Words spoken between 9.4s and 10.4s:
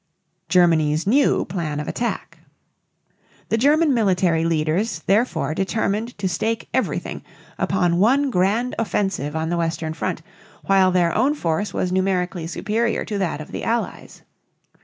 the western front